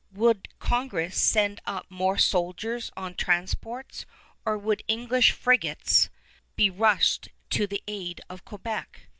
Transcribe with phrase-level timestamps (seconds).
[0.13, 4.07] Would Congress send up more soldiers on transports;
[4.45, 6.09] or would English frigates
[6.55, 9.01] be rushed to the aid of Quebec?